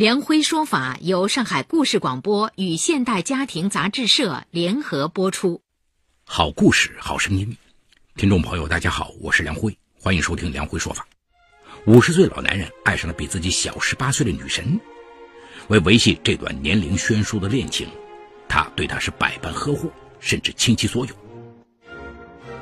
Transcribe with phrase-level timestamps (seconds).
[0.00, 5.60] 梁辉说法由上海故事广播与现代家庭杂志社联合播出。
[6.24, 7.54] 好故事，好声音，
[8.16, 11.06] 听众朋友，大家好，我是梁辉，欢迎收听梁辉说法。
[11.84, 14.80] 五十岁老男人爱上了比自己小十八岁的女神，
[15.68, 17.86] 为维系这段年龄悬殊的恋情，
[18.48, 21.14] 他对她是百般呵护，甚至倾其所有。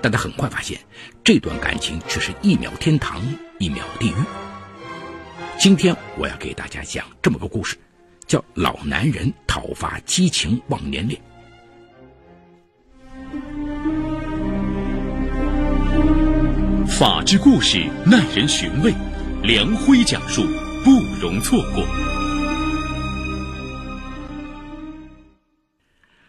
[0.02, 0.80] 但他很快发现，
[1.22, 3.22] 这段感情却是一秒天堂，
[3.60, 4.47] 一秒地狱。
[5.60, 7.76] 今天我要给大家讲这么个故事，
[8.28, 11.20] 叫《老男人讨伐激情忘年恋》。
[16.86, 18.94] 法治故事耐人寻味，
[19.42, 20.42] 梁辉讲述
[20.84, 21.84] 不容错过。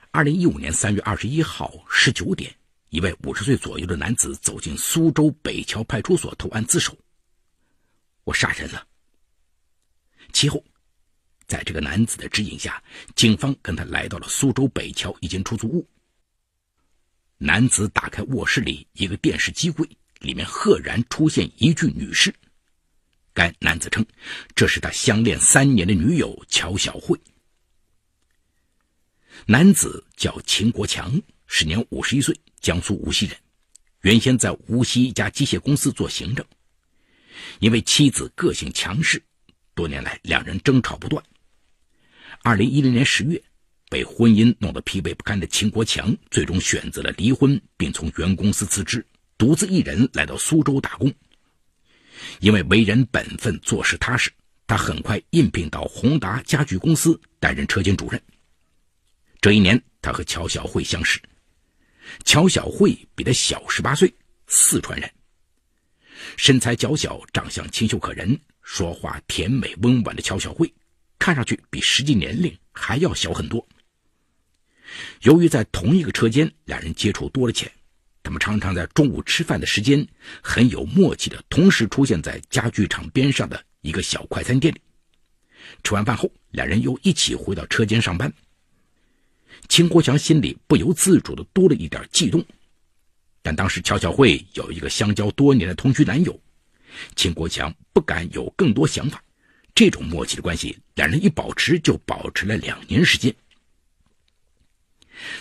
[0.10, 2.52] 二零一五年三月二十一号十九点，
[2.90, 6.98] 一位五十岁左右的男子走进苏州北桥派出所投案自首
[8.26, 8.86] ：“我杀人了。”
[10.32, 10.64] 其后，
[11.48, 12.82] 在这个男子的指引下，
[13.16, 15.88] 警方跟他来到了苏州北桥一间出租屋。
[17.38, 22.34] 男子打开卧室里一个电视机柜，里面赫然出现一具女尸。
[23.34, 24.06] 该男子称，
[24.56, 27.18] 这是他相恋三年的女友乔小慧。
[29.46, 33.38] 男子叫秦国强，时年五十一岁，江苏无锡人，
[34.02, 36.46] 原先在无锡一家机械公司做行政。
[37.60, 39.24] 因为妻子个性强势。
[39.80, 41.24] 多年来，两人争吵不断。
[42.44, 43.42] 二零一零年十月，
[43.90, 49.06] 被婚姻弄得疲惫不堪的秦国强，最终选择了离婚，并从原公司辞职，
[49.38, 51.10] 独自一人来到苏州打工。
[52.42, 54.30] 因为为人本分、做事踏实，
[54.68, 58.22] 他很快应聘到宏达家具公司担任车间主任。
[59.40, 61.22] 这一年，他和乔小慧相识。
[62.26, 64.14] 乔小慧比他小十八岁，
[64.48, 65.10] 四川人，
[66.36, 68.38] 身材娇小，长相清秀可人。
[68.72, 70.72] 说话甜美温婉的乔小慧，
[71.18, 73.68] 看上去比实际年龄还要小很多。
[75.24, 77.72] 由于在同一个车间，两人接触多了起来，
[78.22, 80.08] 他们常常在中午吃饭的时间
[80.44, 84.80] 很有默契的同时出现在家具厂边上的一个小快餐店里。
[85.84, 88.32] 吃完饭后，两人又一起回到车间上班。
[89.68, 92.46] 秦国强心里不由自主的多了一点悸动，
[93.42, 96.40] 但当时乔小慧有一个相交多年的同居男友。
[97.16, 99.24] 秦国强不敢有更多想法，
[99.74, 103.34] 这种默契的关系，两人一保持就保持了两年时间。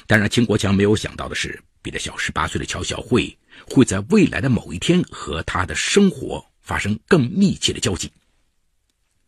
[0.06, 8.10] 但让秦国强没有想到的是，比他小十八岁的乔小慧会在未来的某一天和他的生活发生更密切的交集。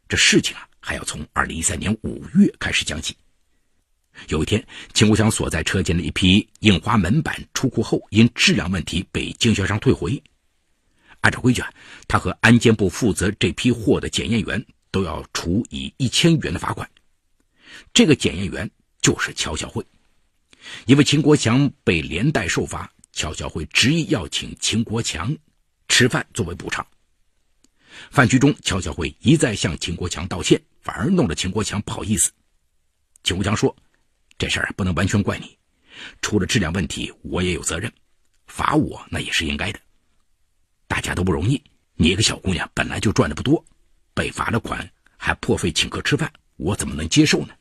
[0.08, 3.16] 这事情啊，还要从二零一三年五月开始讲起。
[4.28, 10.20] 有一天，秦国强所在车间的一批印花门板出库后，因质量问题被经销商退回。
[11.20, 11.72] 按照规矩啊，
[12.08, 16.88] 他和安监部负责这批货的检验员都要处以一千元的罚款。
[17.92, 18.68] 这个检验员
[19.00, 19.84] 就是乔小慧，
[20.86, 25.36] 因为秦国强被连带受罚，乔小慧执意要请秦国强
[25.88, 26.86] 吃饭作为补偿。
[28.10, 32.30] 饭局中，乔小慧一再向秦国强道歉，反而弄得秦国强不好意思。
[33.22, 33.76] 秦国强说
[34.38, 35.58] ：“这事儿不能完全怪你，
[36.22, 37.92] 出了质量问题，我也有责任，
[38.46, 39.78] 罚我那也是应该的。”
[40.90, 41.62] 大家都不容易，
[41.94, 43.64] 你一个小姑娘本来就赚的不多，
[44.12, 47.54] 被罚了款还破费请客吃饭，我怎么能接受呢？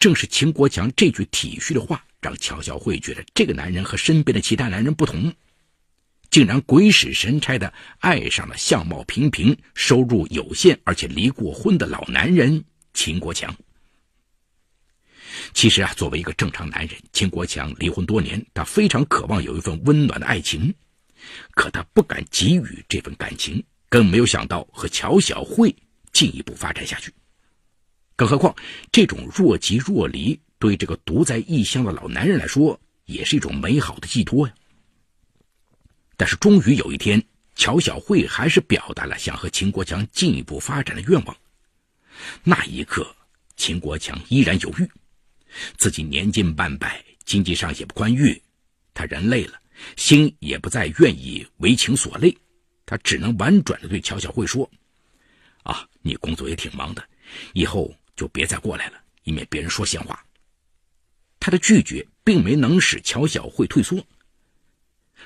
[0.00, 5.32] 正是秦国强这句体恤的话，让乔小慧觉得这个男人和身边的其他男人不同，
[6.28, 13.56] 竟然鬼使神差的爱上了相貌平平、收入有限而且离过婚的老男人秦国强。
[15.52, 20.74] 其实啊，作为一个正常男人，秦国强离婚多年，他非常渴望有一份温暖的爱情。
[21.54, 25.74] 可他不敢给予这份感情，更没有想到和乔小慧
[26.12, 27.12] 进一步发展下去。
[28.16, 28.54] 更何况，
[28.92, 34.54] 这种若即若离，对这个独在异乡的老男人来说，也是一种美好的寄托呀。
[36.16, 37.20] 但是，终于有一天，
[37.56, 41.36] 乔小慧还是表达了想和秦国强进一步发展的愿望。
[42.44, 43.16] 那一刻，
[43.56, 44.88] 秦国强依然犹豫，
[45.76, 48.40] 自己年近半百，经济上也不宽裕，
[48.94, 49.60] 他人累了。
[49.96, 52.36] 心也不再愿意为情所累，
[52.86, 54.70] 他只能婉转的对乔小慧说
[55.64, 57.02] ：“啊，你工作也挺忙的，
[57.52, 60.24] 以后就别再过来了，以免别人说闲话。”
[61.40, 64.02] 他的拒绝并没能使乔小慧退缩。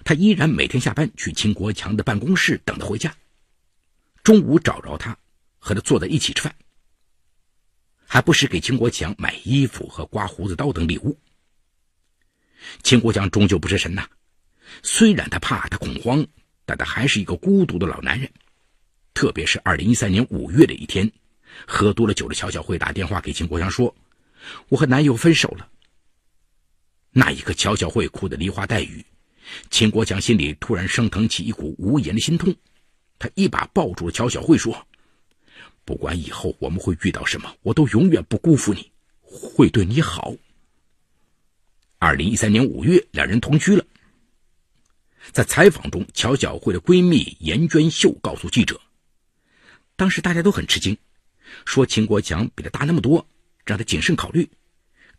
[0.05, 3.17] 他依然每天下班去秦国强的办公室等他回家，
[4.23, 5.17] 中午找着他，
[5.59, 6.55] 和他坐在一起吃饭，
[8.06, 11.19] 还不时给秦国强买衣服和刮胡子刀等礼物。
[12.83, 14.09] 秦国强终究不是神呐，
[14.82, 16.26] 虽然他怕他恐慌，
[16.65, 18.31] 但他还是一个孤独的老男人。
[19.15, 21.11] 特别是二零一三年五月的一天，
[21.67, 23.94] 喝多了酒的乔小慧打电话给秦国强说
[24.69, 25.69] ：“我和男友分手了。”
[27.11, 29.05] 那一刻，乔小慧哭得梨花带雨。
[29.70, 32.55] 秦国强心里突然升腾起一股无言的心痛，
[33.19, 34.87] 他一把抱住了乔小慧，说
[35.85, 40.35] ：“不管以后我们会遇到什么，我都永远不辜负你，会对你好。”
[41.99, 43.85] 二零一三年五月，两人同居了。
[45.33, 48.81] 在采访中，乔小慧的闺蜜严娟秀告诉记者
[49.97, 50.97] ：“当时大家都很吃惊，
[51.65, 53.27] 说秦国强比她大那么多，
[53.65, 54.49] 让她谨慎考虑。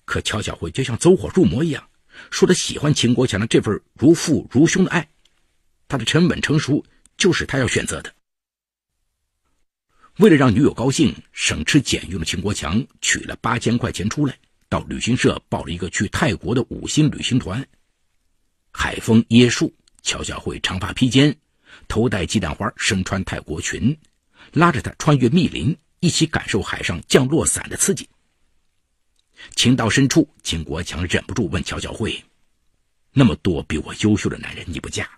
[0.06, 1.86] 可乔小慧就像走火入魔一样。”
[2.32, 5.08] 说她喜欢秦国强的这份如父如兄的爱，
[5.88, 6.84] 他的沉稳成熟
[7.18, 8.14] 就是她要选择的。
[10.18, 17.66] 为了让女友高兴，省吃俭用的秦国强取了八千块钱出来，到旅行社报了一个去泰国的五星旅行团。
[18.74, 21.36] 海风椰树，乔小慧长发披肩，
[21.88, 23.98] 头戴鸡蛋花，身穿泰国裙，
[24.54, 28.08] 拉着他穿越密林，一起感受海上降落伞的刺激。
[29.56, 32.24] 情到深处，秦国强忍不住问乔小慧
[33.14, 35.10] ：“那么多比我优秀的男人，你不嫁，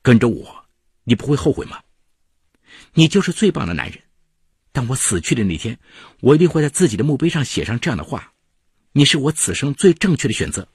[0.00, 0.64] 跟着我，
[1.04, 1.80] 你不会后悔吗？
[2.94, 3.98] 你就是最棒的男人。
[4.72, 5.78] 当我死去的那天，
[6.20, 8.32] 我一定会在自己的墓碑上写上这样的话：
[8.92, 10.66] 你是我此生最正确的选择。”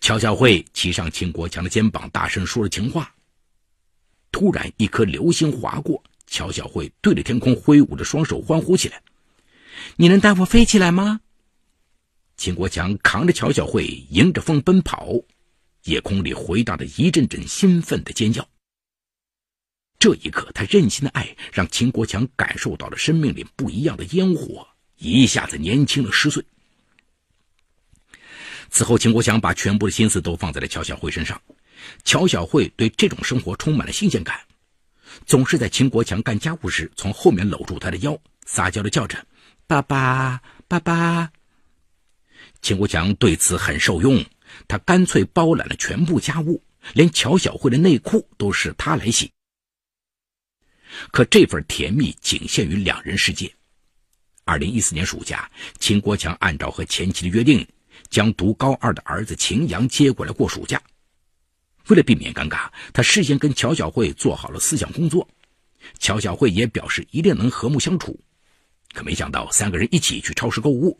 [0.00, 3.14] 乔小慧骑上秦国强的肩膀，大声说了情话。
[4.30, 9.02] 突然，一颗流星划过，乔小慧对着天空挥舞着双手，欢呼起来。
[9.96, 11.20] 你能带我飞起来吗？
[12.36, 15.12] 秦国强扛着乔小慧，迎着风奔跑，
[15.84, 18.48] 夜空里回荡着一阵阵兴奋的尖叫。
[19.98, 24.66] 这一刻，他任性的爱让秦国强感受到了生命里不一样的烟火，
[24.98, 26.44] 一下子年轻了十岁。
[28.70, 31.40] 此后，秦国强把全部的心思都放在了乔小慧身上。
[32.04, 34.40] 乔小慧对这种生活充满了新鲜感，
[35.26, 39.26] 总是在秦国强干家务时从后面搂住他的腰，撒娇的叫着。
[39.66, 41.30] 爸爸，爸爸。
[42.62, 44.24] 秦国强对此很受用，
[44.66, 46.62] 他干脆包揽了全部家务，
[46.94, 49.30] 连乔小慧的内裤都是他来洗。
[51.12, 53.52] 可这份甜蜜仅限于两人世界。
[54.44, 57.66] 二零一四年暑假，秦国强按照和前妻的约定，
[58.10, 60.82] 将读高二的儿子秦阳接过来过暑假。
[61.88, 65.26] 为了避免尴尬，他事先跟乔小慧做好了思想工作，
[65.98, 68.18] 乔小慧也表示一定能和睦相处。
[68.94, 70.98] 可没想到，三个人一起去超市购物，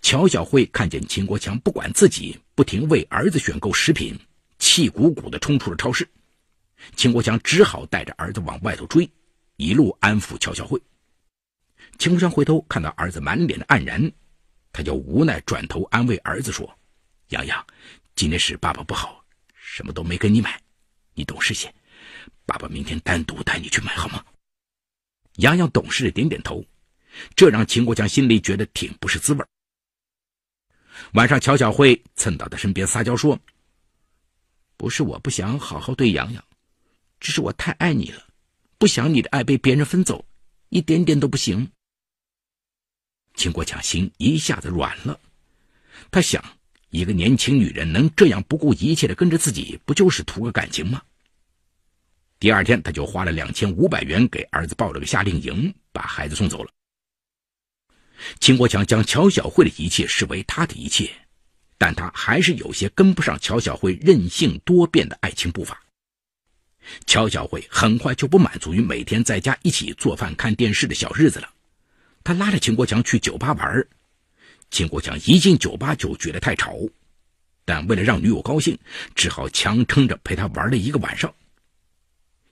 [0.00, 4.18] 乔小慧看见秦国强不管自己，不停为儿子选购食品，
[4.58, 6.08] 气鼓鼓地冲出了超市。
[6.96, 9.08] 秦国强只好带着儿子往外头追，
[9.56, 10.80] 一路安抚乔小慧。
[11.98, 14.10] 秦国强回头看到儿子满脸的黯然，
[14.76, 16.70] 他就无奈转头安慰儿子说
[17.32, 17.66] ：“洋洋，
[18.14, 19.24] 今天是爸爸不好，
[19.54, 20.60] 什么都没给你买，
[21.14, 21.74] 你懂事些，
[22.44, 24.22] 爸爸明天单独带你去买好吗？”
[25.36, 26.62] 洋洋懂事的点点头。
[27.34, 29.42] 这让秦国强心里觉得挺不是滋味。
[31.14, 33.40] 晚上，乔小慧蹭到他身边撒娇说
[34.76, 36.44] ：“不是我不想好好对洋洋，
[37.18, 38.22] 只是我太爱你了，
[38.76, 40.22] 不想你的爱被别人分走，
[40.68, 41.66] 一点点都不行。”
[43.36, 45.20] 秦国强心一下子软了，
[46.10, 46.42] 他想，
[46.90, 51.02] 一个年轻女人能这样不顾一切的跟着自己，不就是图个感情吗？
[52.40, 56.70] 第二天，他就花了两千五百元给儿子报了个夏令营，把孩子送走了。
[58.40, 61.10] 秦国强将乔小慧的一切视为他的一切，
[61.76, 65.78] 但他还是有些跟不上乔小慧任性多变的爱情步伐。
[67.04, 71.50] 乔小慧很快就不满足于每天在家一起做饭看电视的小日子了，
[72.26, 73.86] 他拉着秦国强去酒吧玩。
[74.68, 76.76] 秦国强一进酒吧就觉得太吵，
[77.64, 78.76] 但为了让女友高兴，
[79.14, 81.32] 只好强撑着陪她玩了一个晚上。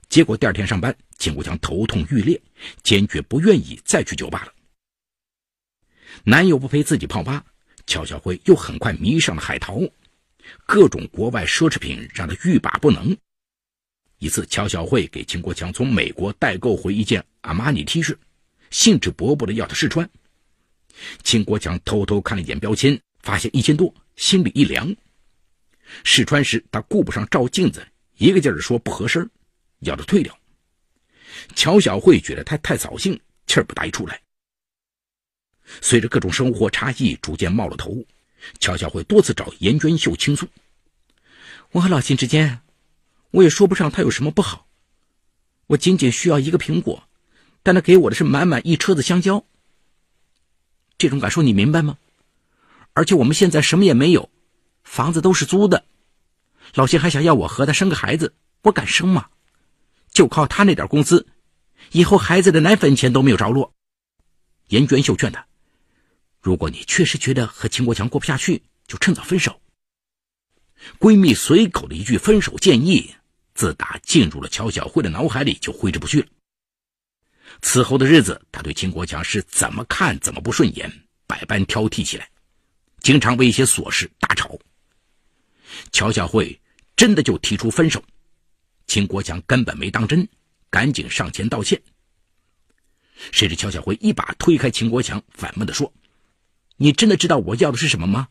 [0.07, 2.41] 结果第二天上班，秦国强头痛欲裂，
[2.83, 4.53] 坚决不愿意再去酒吧了。
[6.23, 7.43] 男友不陪自己泡吧，
[7.85, 9.81] 乔小慧又很快迷上了海淘，
[10.65, 13.13] 各种国外奢侈品让她欲罢不能。
[14.19, 18.15] 一次，乔小慧给秦国强从美国代购回一件阿玛尼 T 恤，
[18.71, 20.09] 兴致勃勃的要他试穿。
[21.23, 24.95] 秦国强偷偷看了一眼标签，发现一千多，心里一凉。
[26.03, 27.85] 试穿时，他顾不上照镜子，
[28.17, 29.29] 一个劲儿说不合身，
[29.79, 30.37] 要他退掉。
[31.55, 34.19] 乔小慧觉得他太扫兴，气儿不打一处来。
[35.81, 38.03] 随着各种生活差异逐渐冒了头，
[38.59, 40.47] 乔小慧多次找严娟秀倾诉
[41.71, 42.61] ：“我和老秦之间，
[43.31, 44.67] 我也说不上他有什么不好。
[45.67, 47.04] 我仅仅需要一个苹果，
[47.65, 49.43] 但他给我的是满满一车子香蕉。
[50.99, 51.97] 这种感受你明白吗？
[52.93, 54.29] 而且我们现在什么也没有，
[54.83, 55.83] 房子都是租的。
[56.75, 59.29] 老谢还想要我和他生个孩子，我敢生吗？
[60.11, 61.25] 就靠他那点工资，
[61.91, 63.73] 以后孩子的奶粉钱都没有着落。”
[64.69, 65.47] 严娟秀劝他。
[66.39, 69.59] 如果你确实觉得和秦国强过不下去，就趁早分手。
[70.99, 73.15] 闺蜜随口的一句分手建议，
[73.55, 76.27] 自打进入了乔小慧的脑海里，就挥之不去了。
[77.61, 80.91] 此后的日子，他对秦国强是怎么看怎么不顺眼，
[81.27, 82.29] 百般挑剔起来，
[83.01, 84.57] 经常为一些琐事大吵。
[85.91, 86.59] 乔小慧
[86.95, 88.03] 真的就提出分手，
[88.87, 90.27] 秦国强根本没当真，
[90.69, 91.81] 赶紧上前道歉。
[93.31, 95.91] 谁知乔小慧一把推开秦国强，反问的说。
[96.77, 98.27] 你真的知道我要的是什么吗？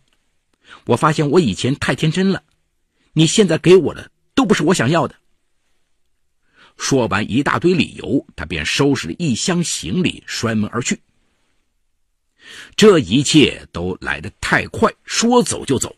[0.87, 2.43] 我发现我以前太天真了，
[3.15, 5.17] 你现在给我的都不是我想要的。
[6.77, 11.01] 说完一大堆理由，他便收拾了一箱行李，摔门而去。
[12.77, 15.97] 这一切都来得太快，说走就走。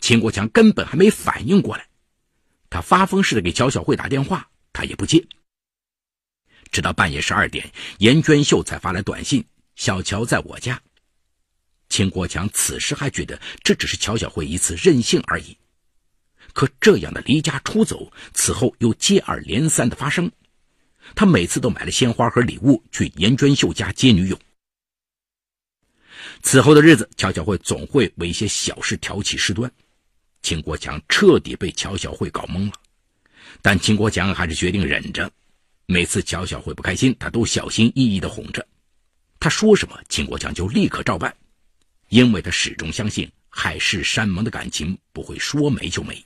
[0.00, 1.88] 秦国强根本还没反应过来，
[2.70, 5.26] 他发疯似的给乔小慧打电话，他也不接。
[6.70, 9.44] 直到半夜十二点，严娟秀才发来短信
[9.76, 10.80] ：“小乔在我家。”
[11.88, 15.56] 秦国强此时还觉得这只是乔小慧一次任性而已，
[16.56, 20.32] 可这样的离家出走，此后又接二连三的发生。
[21.14, 24.40] 他每次都买了鲜花和礼物去严娟秀家接女友。
[26.42, 29.70] 此后的日子，乔小慧总会为一些小事挑起事端，
[30.40, 32.72] 秦国强彻底被乔小慧搞懵了。
[33.60, 35.30] 但秦国强还是决定忍着，
[35.84, 38.66] 每次乔小慧不开心，他都小心翼翼的哄着。
[39.38, 41.36] 他说什么，秦国强就立刻照办。
[42.08, 46.25] 因为他始终相信海誓山盟的感情不会说没就没。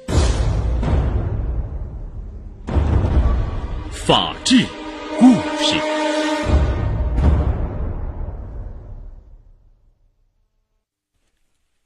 [4.07, 4.65] 法治
[5.19, 5.31] 故
[5.63, 5.79] 事。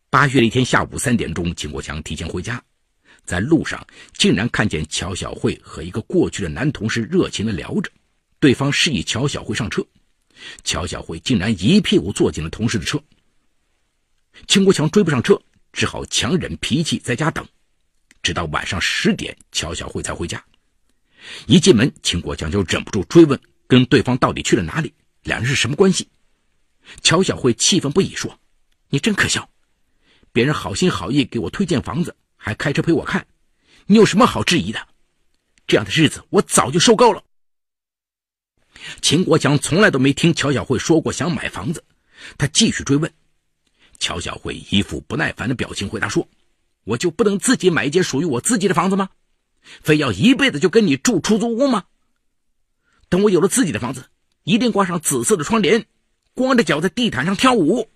[0.10, 2.64] 八月的一天下午三点钟，秦国强提前回家，
[3.26, 7.92] 在路上竟然看见乔小慧和一个过去的男同事热情的聊着，
[8.40, 9.86] 对方示意乔小慧上车，
[10.64, 12.98] 乔小慧竟然一屁股坐进了同事的车。
[14.48, 15.38] 秦国强追不上车，
[15.74, 17.46] 只好强忍脾气在家等，
[18.24, 20.42] 直到晚上十点，乔小慧才回家。
[21.48, 24.94] 一进门，秦国强就忍不住追问：“跟对方到底去了哪里？
[25.24, 26.08] 两人是什么关系？”
[27.02, 28.40] 乔小慧气愤不已说
[28.90, 29.50] ：“你真可笑！
[30.32, 33.26] 别人好心好意给我推荐房子，还开车陪我看，
[33.88, 34.88] 你有什么好质疑的？
[35.66, 37.24] 这样的日子我早就受够了。”
[39.02, 41.84] 秦国强从来都没听乔小慧说过想买房子，
[42.38, 43.12] 他继续追问。
[43.98, 46.28] 乔小慧一副不耐烦的表情回答说
[46.84, 49.10] ：“我就不能自己买一间属于我自己的房子吗？
[49.82, 51.86] 非要一辈子就跟你住出租屋吗？
[53.10, 54.06] 等我有了自己的房子，
[54.44, 55.86] 一定挂上紫色的窗帘，
[56.34, 57.90] 光着脚在地毯上跳舞。”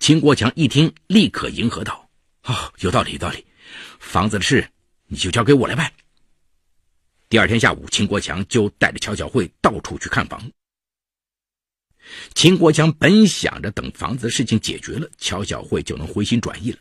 [0.00, 2.08] 秦国强一听，立刻迎合道
[2.44, 3.46] ：“哦，有道理，有道理。
[4.00, 4.68] 房子的事，
[5.06, 5.92] 你就交给我来办。”
[7.28, 10.50] 第二天下午，秦国强就带着乔小慧到处去看房。
[12.34, 16.78] 秦国强本想着等房子的事情解决了，乔小慧就能回心转意了。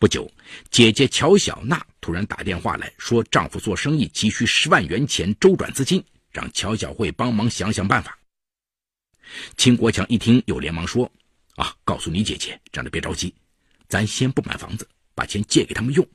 [0.00, 0.26] 不久，
[0.70, 8.18] 姐姐乔小娜突然打电话来说，丈夫做生意急需十万元钱周转资金，让乔小慧帮忙想想办法。
[9.58, 11.04] 秦国强一听，又连忙说
[11.56, 13.34] ：“啊，告诉你姐姐，让她别着急，
[13.88, 16.08] 咱先不买房子，把钱借给他们用，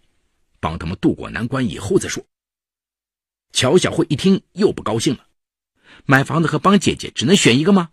[0.59, 2.25] 帮他们渡过难关以后再说。”
[3.53, 5.27] 乔小慧一听，又不高兴了
[6.05, 7.91] ：“买房子和帮姐姐，只能选一个吗？”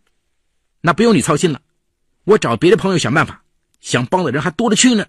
[0.81, 1.61] 那不用你操心了，
[2.25, 3.45] 我找别的朋友想办法，
[3.83, 5.07] 想帮的人还多了去呢。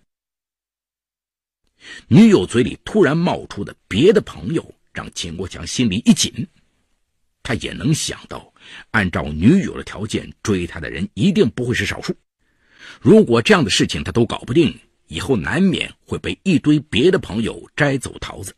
[2.08, 6.48] 女友嘴里突然冒出的别的朋友，让秦国强心里一紧。
[7.42, 8.54] 他也能想到，
[8.92, 12.16] 按照女友的条件追他的人一定不会是少数。
[13.02, 18.56] 如果这样的事情他都搞不定，以后难免会被一堆别的朋友摘走桃子。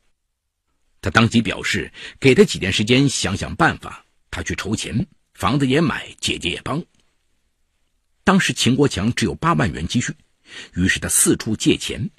[1.02, 6.84] 他当即表示，给他几天时间想想办法，他去筹钱，房子也买，姐姐也帮。
[8.24, 10.14] 当时秦国强只有八万元积蓄，
[10.76, 12.10] 于是他四处借钱。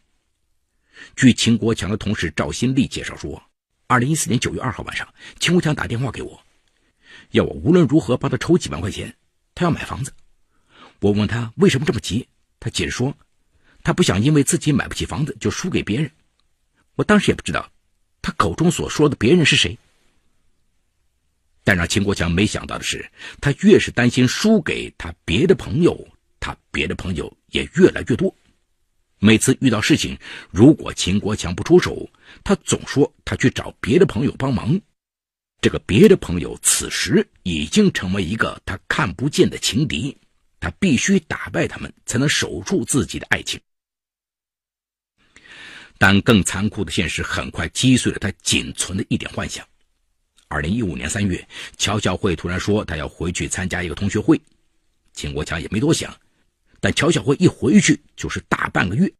[1.15, 3.43] 据秦国强的同事赵新立介绍说，
[3.87, 5.07] 二零一四年九月二号晚上，
[5.39, 6.43] 秦国强打电话给我，
[7.31, 9.15] 要我无论如何帮他筹几万块钱，
[9.55, 10.13] 他要买房子。
[11.01, 12.27] 我问他为什么这么急，
[12.59, 13.17] 他解释说，
[13.83, 16.11] 他不想因为自己买不起房子就输给别人。
[16.97, 17.71] 我当时也不知道，
[18.23, 19.79] 他口中所说的别人是谁。
[21.63, 23.11] 但让秦国强没想到的是，
[23.41, 26.09] 他越是担心输给他别的朋友，
[26.41, 28.35] 他别的朋友也越来越多。
[29.27, 30.17] 每次遇到事情，
[30.53, 32.09] 如果秦国强不出手，
[32.45, 34.81] 他总说他去找别的朋友帮忙。
[35.61, 40.17] 这个别的朋友此时已经成为一个他看不见的情敌，
[40.61, 43.61] 他必须打败他们，才能守住自己的爱情。
[45.99, 49.67] 但更残酷的现实很快击碎了他仅存的一点幻想。
[50.47, 54.41] 二零一五年三月，乔小慧突然说她要回去参加一个同学会，
[55.15, 56.17] 秦国强也没多想。
[56.87, 59.13] 但乔小慧一回去就是大半个月，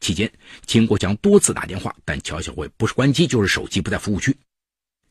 [0.00, 0.30] 期间
[0.66, 4.36] 秦国强多次打电话，但乔小慧不是关机就是手机不在服务区。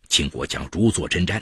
[0.07, 1.41] 秦国强如坐针毡，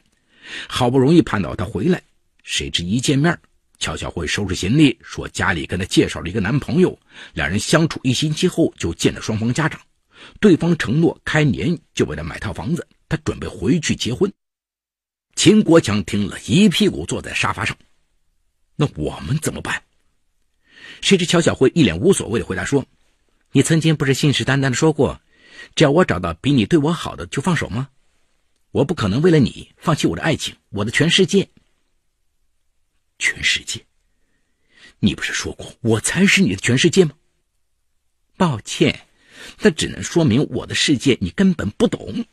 [0.70, 2.02] 好不容易盼到她回来，
[2.44, 3.38] 谁知一见面，
[3.78, 6.98] 乔小慧收拾行李说家里跟她介绍了一个男朋友，
[7.34, 9.82] 两人相处一星期后就见了双方家长，
[10.40, 12.88] 对方承诺开年就为她买套房子。
[13.10, 14.32] 她准备回去结婚。
[15.36, 17.78] 秦国强听了一屁股坐在沙发上。
[18.78, 19.84] 那我们怎么办？
[21.02, 22.86] 谁知乔小慧一脸无所谓的回答说
[23.52, 25.22] ：“你曾经不是信誓旦旦的说过，
[25.76, 27.90] 只要我找到比你对我好的就放手吗？
[28.72, 31.50] 我不可能为了你放弃我的爱情，我的全世界。
[33.20, 33.86] 全世界？
[35.00, 37.12] 你不是说过我才是你的全世界吗？
[38.38, 39.08] 抱歉，
[39.60, 42.26] 那只能说明我的世界你根本不懂。”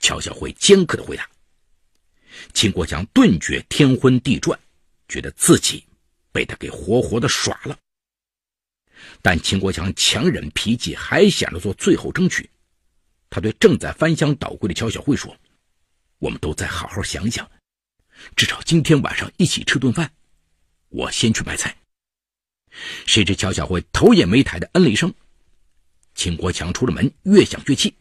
[0.00, 1.28] 乔小慧尖刻的回答。
[2.54, 4.58] 秦国强顿觉天昏地转，
[5.06, 5.84] 觉得自己
[6.32, 7.78] 被他给活活的耍了。
[9.20, 12.48] 但秦国强强忍脾气，还想着做最后争取。
[13.30, 15.36] 他对正在翻箱倒柜的乔小慧说
[16.18, 17.50] ：“我们都再好好想想，
[18.36, 20.12] 至少今天晚上一起吃顿饭。
[20.88, 21.76] 我先去买菜。”
[23.06, 25.12] 谁知乔小慧头也没抬的嗯了一声。
[26.14, 27.94] 秦国强出了门，越想越气。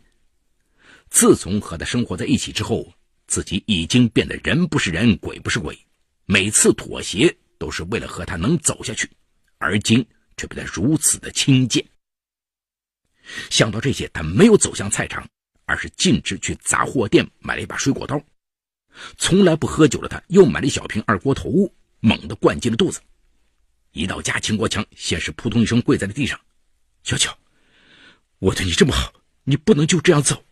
[1.10, 2.94] 自从和他生活在一起之后，
[3.28, 5.78] 自己已经变得人不是人，鬼不是鬼。
[6.26, 9.08] 每次妥协都是为了和他能走下去，
[9.60, 10.04] 而今
[10.36, 11.86] 却被他如此的轻贱。
[13.52, 15.30] 想到这些，他没有走向菜场，
[15.66, 18.20] 而是径直去杂货店买了一把水果刀。
[19.16, 23.00] 从来不喝酒的他，又买了一小瓶二锅头，猛地灌进了肚子。
[23.92, 26.42] 一到家，秦国强先是扑通一声跪在了地上
[27.04, 27.38] ：“小乔，
[28.40, 30.44] 我对你这么好，你不能就这样走。”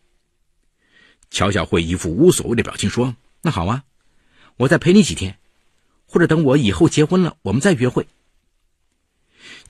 [1.32, 3.84] 乔小慧一副无所谓的表情说：“那好啊，
[4.58, 5.38] 我再陪你几天，
[6.10, 8.06] 或者等我以后结婚了，我们再约会。”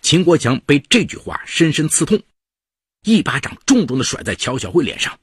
[0.02, 2.21] 秦国强被这句话深深刺痛，
[3.04, 5.19] 一巴掌重重的甩在乔小慧脸上：“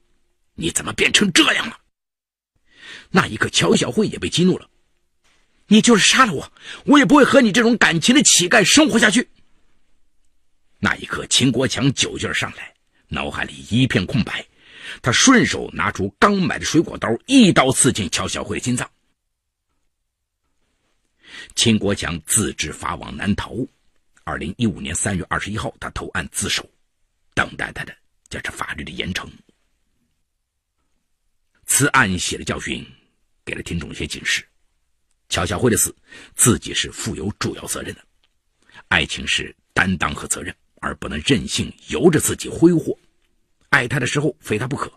[0.53, 1.77] 你怎么变成这样了？”
[3.09, 4.69] 那一刻，乔小慧也被激怒了
[5.67, 6.51] ：“你就是杀了我，
[6.85, 9.27] 我也不会和你这种感情的乞丐生活下去。”
[10.79, 12.71] 那一刻，秦国强酒劲上来，
[13.07, 14.45] 脑海里一片空白。
[15.01, 18.89] 他顺手拿出刚买的水果刀，一刀刺进乔小慧的心脏。
[21.55, 23.55] 秦国强自知法网难逃，
[24.23, 26.67] 二零一五年三月二十一号，他投案自首，
[27.33, 27.95] 等待他的
[28.29, 29.27] 将是法律的严惩。
[31.65, 32.85] 此案写的教训，
[33.43, 34.45] 给了听众一些警示：
[35.29, 35.95] 乔小慧的死，
[36.35, 38.01] 自己是负有主要责任的。
[38.87, 42.97] 爱情是担当和责任，而不能任性由着自己挥霍。
[43.69, 44.91] 爱他的时候非他不可，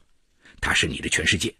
[0.60, 1.50] 他是你的全世界；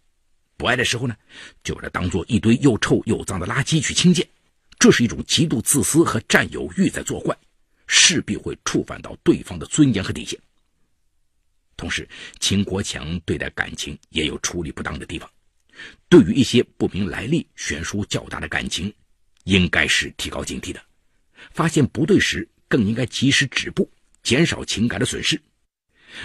[0.55, 1.15] 不爱的时候呢，
[1.63, 4.25] 就把他当做一堆又臭又脏的垃圾去轻贱。
[4.81, 7.37] 这是一种极度自私和占有欲在作怪，
[7.85, 10.39] 势必会触犯到对方的尊严和底线。
[11.77, 15.29] 同时，秦国强对待感情也有处理不当的地方。
[16.09, 18.91] 对于一些不明来历、悬殊较大的感情，
[19.43, 20.83] 应该是提高警惕的。
[21.51, 23.87] 发现不对时，更应该及时止步，
[24.23, 25.39] 减少情感的损失。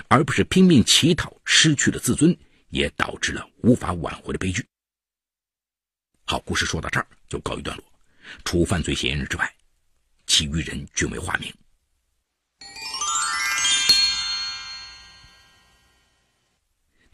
[0.08, 2.34] 而不是拼命乞讨，失去了自尊，
[2.70, 4.64] 也导致了无法挽回的悲剧。
[6.24, 7.84] 好，故事说到这儿就告一段落。
[8.44, 9.54] 除犯罪嫌疑人之外，
[10.26, 11.52] 其余人均为化名。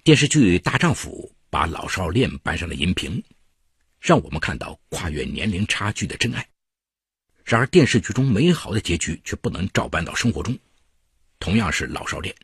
[0.04, 3.22] 电视剧《大丈夫》把老少恋搬上了荧屏，
[4.00, 6.48] 让我们看到跨越年龄差距的真爱。
[7.44, 10.58] 然而，电视剧中美好的结局却不能照搬到生活中。
[11.38, 12.34] 同样是老少恋。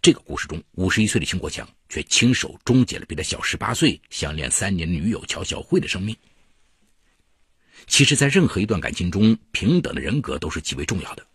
[0.00, 6.16] 这个故事中，五十一岁的秦国强却亲手终结了比他小十八岁、相恋三年的女友乔小慧的生命。
[7.86, 11.26] 其实，在任何一段感情中，平等的人格都是极为重要的。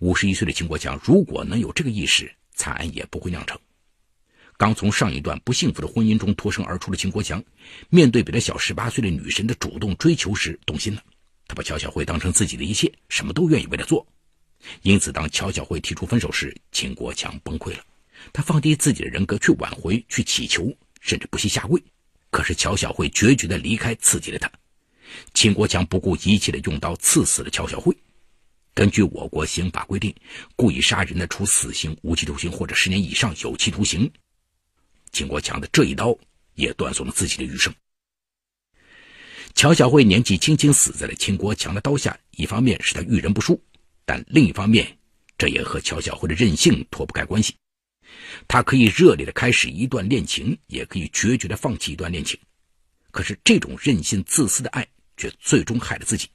[0.00, 3.58] 五十一岁的秦国强如果能有这个意识，惨案也不会酿成。
[4.56, 7.42] 刚从上一段不幸福的婚姻中脱身而出的秦国强，
[7.88, 11.02] 面对比他小十八岁的女神的主动追求时，动心了。
[11.48, 14.06] 他把乔小慧当成自己的一切，什么都愿意为她做。
[14.82, 17.84] 因此，当乔小慧提出分手时，秦国强崩溃了。
[18.32, 21.82] 他放低自己的人格去挽回、去祈求，甚至不惜下跪。
[22.30, 24.50] 可是乔小慧决绝的离开，刺激了他。
[25.34, 27.96] 秦国强不顾一切的用刀刺死了乔小慧。
[28.74, 30.14] 根据我国刑法规定，
[30.56, 34.10] 故意杀人的，处死刑、无期徒刑或者十年以上有期徒刑。
[35.12, 36.16] 秦国强的这一刀
[36.54, 37.74] 也断送了自己的余生。
[39.54, 43.62] 乔小慧年纪轻轻死在了秦国强的刀下，一方面是他遇人不淑，
[44.06, 44.96] 但另一方面，
[45.36, 47.54] 这也和乔小慧的任性脱不开关系。
[48.48, 52.40] 他可以热烈的开始一段恋情，也可以决绝的放弃一段恋情，
[53.10, 56.28] 可是这种任性自私的爱，却最终害了自己。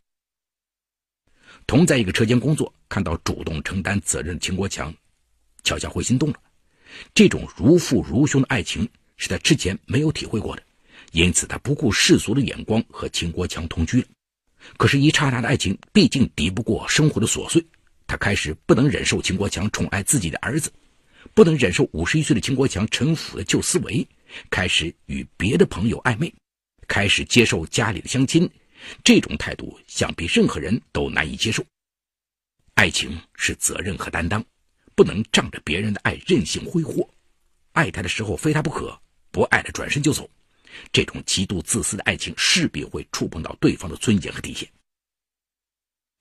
[1.66, 4.94] 同在一个车间工作，看到主动承担责任的秦国强，
[5.64, 6.40] 乔小慧心动了。
[7.14, 8.88] 这种如父如兄的爱情
[9.18, 10.64] 是他之前没有体会过的，
[11.12, 14.08] 因此他不顾世俗的眼光和秦国强同居了。
[14.78, 17.64] 可是，一刹那的爱情毕竟敌不过生活的琐碎，
[18.06, 20.72] 他开始不能忍受秦国强宠爱自己的儿子，
[21.34, 24.08] 不能忍受五十一岁的秦国强陈腐的旧思维，
[24.50, 26.34] 开始与别的朋友暧昧，
[26.88, 28.50] 开始接受家里的相亲。
[29.04, 31.66] 这种态度，想必任何人都难以接受。
[32.76, 34.44] 爱情是责任和担当。
[34.96, 37.08] 不能仗着别人的爱任性挥霍，
[37.74, 40.28] 爱他的时候非他不可，不爱了转身就走，
[40.92, 44.68] 这种极度自私的爱情势必会触碰到对方的尊严和底线。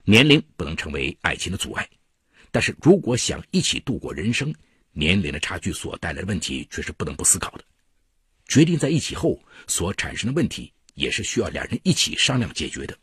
[0.05, 1.89] 年龄不能成为爱情的阻碍，
[2.51, 4.55] 但是如果想一起度过人生，
[4.93, 7.65] 年龄的差距所带来的问题却是不能不思考的。
[8.47, 12.99] 决定在一起后所产生的问题，也是需要两人一起商量解决的，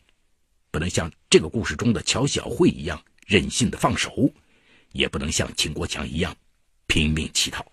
[0.70, 4.32] 不能像这个故事中的乔小慧一样任性的放手。
[4.94, 6.38] 也不能像秦国强一样
[6.86, 7.66] 拼命乞讨。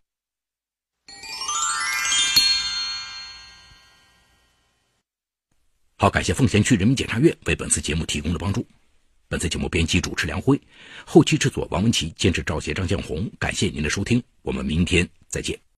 [5.96, 8.66] 好，感谢奉贤区人民检察院为本次节目提供的帮助。
[9.28, 10.58] 本次节目编辑主持梁辉，
[11.04, 13.30] 后期制作王文琪，监制赵杰、张建红。
[13.38, 15.60] 感谢您的收听，我们明天再见。